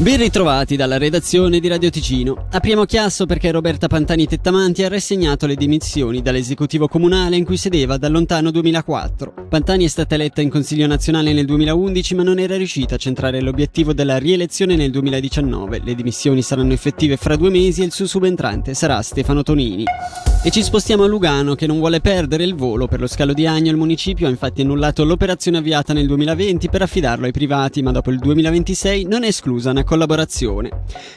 [0.00, 2.46] Ben ritrovati dalla redazione di Radio Ticino.
[2.52, 7.98] Apriamo chiasso perché Roberta Pantani Tettamanti ha rassegnato le dimissioni dall'esecutivo comunale in cui sedeva
[7.98, 9.48] dal lontano 2004.
[9.50, 13.42] Pantani è stata eletta in Consiglio nazionale nel 2011 ma non era riuscita a centrare
[13.42, 15.82] l'obiettivo della rielezione nel 2019.
[15.84, 19.84] Le dimissioni saranno effettive fra due mesi e il suo subentrante sarà Stefano Tonini.
[20.42, 23.46] E ci spostiamo a Lugano che non vuole perdere il volo per lo scalo di
[23.46, 23.70] Agno.
[23.70, 28.10] Il municipio ha infatti annullato l'operazione avviata nel 2020 per affidarlo ai privati, ma dopo
[28.10, 30.68] il 2026 non è esclusa una collaborazione.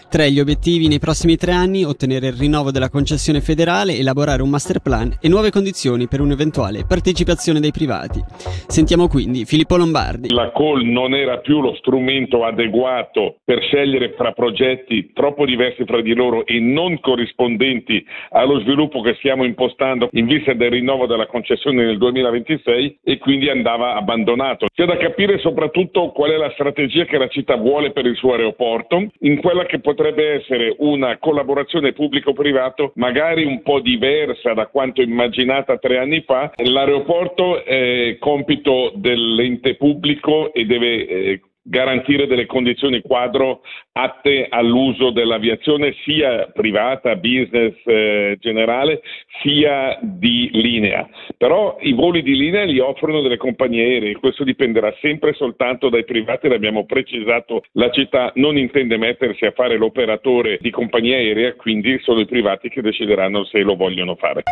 [0.09, 4.49] Tra gli obiettivi nei prossimi tre anni ottenere il rinnovo della concessione federale, elaborare un
[4.49, 8.19] master plan e nuove condizioni per un'eventuale partecipazione dei privati.
[8.67, 10.33] Sentiamo quindi Filippo Lombardi.
[10.33, 16.01] La call non era più lo strumento adeguato per scegliere fra progetti troppo diversi fra
[16.01, 21.27] di loro e non corrispondenti allo sviluppo che stiamo impostando in vista del rinnovo della
[21.27, 24.65] concessione nel 2026 e quindi andava abbandonato.
[24.73, 28.31] C'è da capire soprattutto qual è la strategia che la città vuole per il suo
[28.31, 28.62] aeroporto,
[29.19, 35.77] in quella che potrebbe essere una collaborazione pubblico-privato magari un po' diversa da quanto immaginata
[35.77, 36.51] tre anni fa.
[36.55, 43.61] L'aeroporto è compito dell'ente pubblico e deve eh, garantire delle condizioni quadro
[43.93, 49.01] atte all'uso dell'aviazione sia privata, business eh, generale,
[49.41, 51.07] sia di linea.
[51.37, 56.03] Però i voli di linea li offrono delle compagnie aeree, questo dipenderà sempre soltanto dai
[56.03, 61.97] privati, l'abbiamo precisato, la città non intende mettersi a fare l'operatore di compagnia aerea, quindi
[62.01, 64.43] sono i privati che decideranno se lo vogliono fare.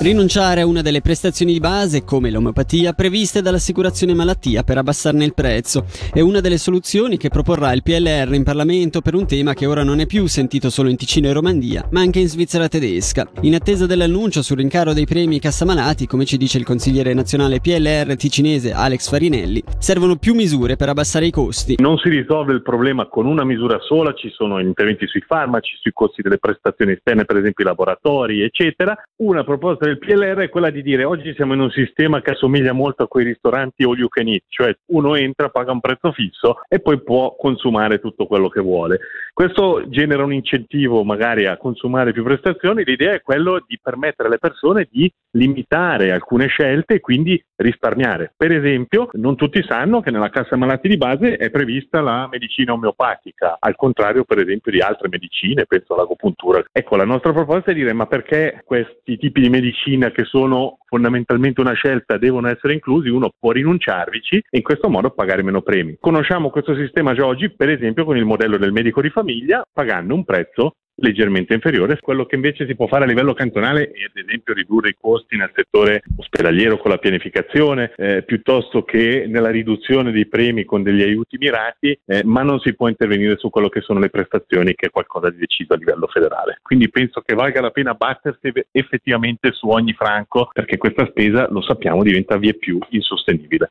[0.00, 5.34] Rinunciare a una delle prestazioni di base, come l'omeopatia, previste dall'assicurazione malattia per abbassarne il
[5.34, 9.66] prezzo, è una delle soluzioni che proporrà il PLR in Parlamento per un tema che
[9.66, 13.28] ora non è più sentito solo in Ticino e Romandia, ma anche in Svizzera tedesca.
[13.40, 18.14] In attesa dell'annuncio sul rincaro dei premi Cassamalati, come ci dice il consigliere nazionale PLR
[18.14, 21.74] ticinese Alex Farinelli, servono più misure per abbassare i costi.
[21.76, 25.90] Non si risolve il problema con una misura sola, ci sono interventi sui farmaci, sui
[25.92, 28.96] costi delle prestazioni esterne, per esempio i laboratori, eccetera.
[29.16, 32.72] Una proposta del PLR è quella di dire oggi siamo in un sistema che assomiglia
[32.72, 36.60] molto a quei ristoranti all you can eat, cioè uno entra, paga un prezzo fisso
[36.68, 39.00] e poi può consumare tutto quello che vuole.
[39.32, 44.38] Questo genera un incentivo magari a consumare più prestazioni, l'idea è quello di permettere alle
[44.38, 48.32] persone di limitare alcune scelte e quindi risparmiare.
[48.36, 52.72] Per esempio, non tutti sanno che nella cassa malati di base è prevista la medicina
[52.72, 56.62] omeopatica, al contrario per esempio di altre medicine, penso all'agopuntura.
[56.72, 60.78] Ecco, la nostra proposta è dire ma perché questi tipi di medicina medicina che sono
[60.84, 65.62] fondamentalmente una scelta devono essere inclusi, uno può rinunciarvici e in questo modo pagare meno
[65.62, 65.96] premi.
[66.00, 70.14] Conosciamo questo sistema già oggi, per esempio, con il modello del medico di famiglia, pagando
[70.14, 71.98] un prezzo leggermente inferiore.
[72.00, 75.36] Quello che invece si può fare a livello cantonale è ad esempio ridurre i costi
[75.36, 81.02] nel settore ospedaliero con la pianificazione, eh, piuttosto che nella riduzione dei premi con degli
[81.02, 84.86] aiuti mirati, eh, ma non si può intervenire su quello che sono le prestazioni, che
[84.86, 86.58] è qualcosa di deciso a livello federale.
[86.62, 91.62] Quindi penso che valga la pena battersi effettivamente su ogni franco, perché questa spesa, lo
[91.62, 93.70] sappiamo, diventa via più insostenibile.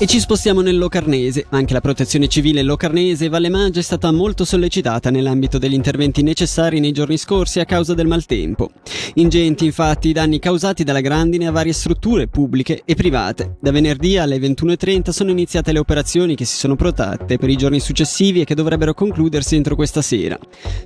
[0.00, 1.46] E ci spostiamo nel Locarnese.
[1.48, 6.22] Anche la protezione civile locarnese e Valle Maggia è stata molto sollecitata nell'ambito degli interventi
[6.22, 8.70] necessari nei giorni scorsi a causa del maltempo.
[9.14, 13.56] Ingenti infatti i danni causati dalla grandine a varie strutture pubbliche e private.
[13.60, 17.80] Da venerdì alle 21.30 sono iniziate le operazioni che si sono protratte per i giorni
[17.80, 20.38] successivi e che dovrebbero concludersi entro questa sera.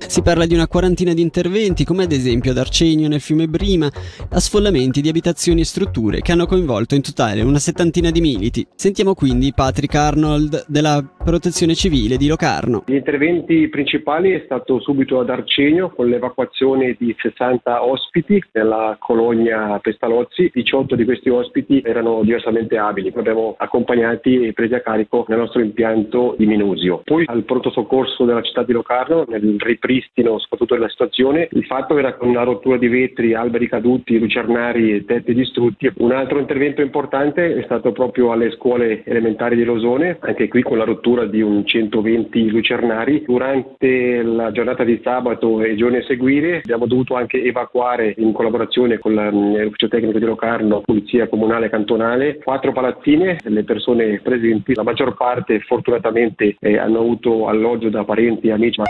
[0.07, 3.91] Si parla di una quarantina di interventi come ad esempio ad Arcenio nel fiume Brima,
[4.29, 8.65] a sfollamenti di abitazioni e strutture che hanno coinvolto in totale una settantina di militi.
[8.75, 12.83] Sentiamo Sentiamo quindi Patrick Arnold della Protezione Civile di Locarno.
[12.85, 19.77] Gli interventi principali è stato subito ad Arcenio con l'evacuazione di 60 ospiti nella colonia
[19.79, 20.51] Pestalozzi.
[20.53, 23.11] 18 di questi ospiti erano diversamente abili.
[23.13, 27.01] Li abbiamo accompagnati e presi a carico nel nostro impianto di Minusio.
[27.03, 31.97] Poi al pronto soccorso della città di Locarno, nel ripristino soprattutto della situazione, il fatto
[31.97, 35.91] era con una rottura di vetri, alberi caduti, lucernari e tetti distrutti.
[35.97, 40.77] Un altro intervento importante è stato proprio alle scuole elementari di Losone, anche qui con
[40.77, 43.23] la rottura di un 120 lucernari.
[43.25, 48.31] Durante la giornata di sabato e i giorni a seguire abbiamo dovuto anche evacuare in
[48.31, 54.75] collaborazione con mm, l'ufficio tecnico di Locarno, Polizia Comunale Cantonale, quattro palazzine, le persone presenti,
[54.75, 58.81] la maggior parte fortunatamente eh, hanno avuto alloggio da parenti e amici.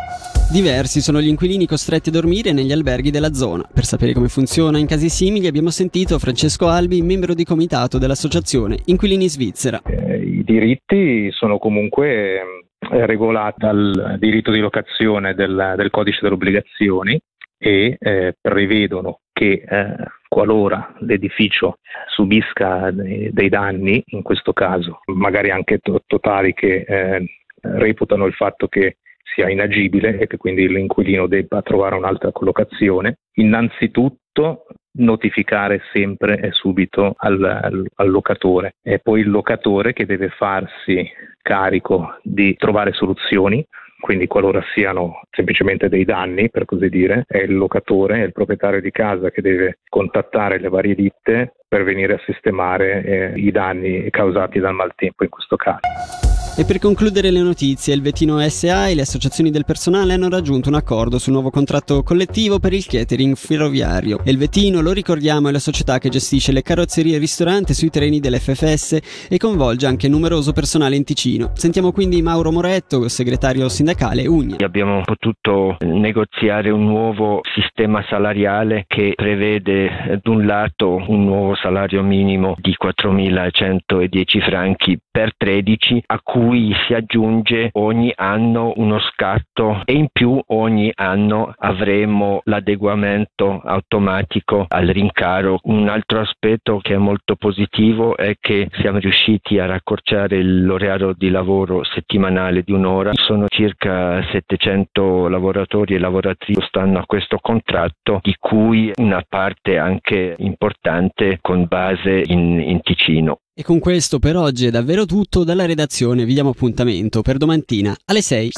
[0.52, 3.68] Diversi sono gli inquilini costretti a dormire negli alberghi della zona.
[3.72, 8.78] Per sapere come funziona in casi simili abbiamo sentito Francesco Albi, membro di comitato dell'associazione
[8.86, 9.82] Inquilini Svizzera.
[9.94, 12.42] Eh, I diritti sono comunque
[12.80, 17.20] eh, regolati dal diritto di locazione del, del codice delle obbligazioni
[17.58, 19.96] e eh, prevedono che eh,
[20.28, 27.26] qualora l'edificio subisca dei, dei, danni, in questo caso magari anche to- totali che eh,
[27.62, 33.20] reputano il fatto che sia inagibile e che quindi l'inquilino debba trovare un'altra collocazione.
[33.36, 38.76] Innanzitutto notificare sempre e subito al, al, al, locatore.
[38.82, 41.10] È poi il locatore che deve farsi
[41.42, 43.66] carico di trovare soluzioni.
[44.00, 48.82] Quindi qualora siano semplicemente dei danni, per così dire, è il locatore, è il proprietario
[48.82, 54.10] di casa che deve contattare le varie ditte per venire a sistemare eh, i danni
[54.10, 56.33] causati dal maltempo in questo caso.
[56.56, 60.70] E per concludere le notizie, il Vettino SA e le associazioni del personale hanno raggiunto
[60.70, 64.20] un accordo sul nuovo contratto collettivo per il catering ferroviario.
[64.26, 68.20] Il Vettino, lo ricordiamo, è la società che gestisce le carrozzerie e ristoranti sui treni
[68.20, 71.54] dell'FFS e coinvolge anche numeroso personale in Ticino.
[71.56, 74.58] Sentiamo quindi Mauro Moretto, segretario sindacale Ugna.
[74.64, 82.04] Abbiamo potuto negoziare un nuovo sistema salariale che prevede ad un lato un nuovo salario
[82.04, 89.82] minimo di 4.110 franchi per 13 a cui cui si aggiunge ogni anno uno scatto
[89.86, 95.60] e in più ogni anno avremo l'adeguamento automatico al rincaro.
[95.64, 101.30] Un altro aspetto che è molto positivo è che siamo riusciti a raccorciare l'orario di
[101.30, 103.12] lavoro settimanale di un'ora.
[103.14, 109.78] Sono circa 700 lavoratori e lavoratrici che stanno a questo contratto, di cui una parte
[109.78, 113.40] anche importante con base in, in Ticino.
[113.56, 117.96] E con questo per oggi è davvero tutto, dalla redazione vi diamo appuntamento per domattina
[118.06, 118.50] alle 6.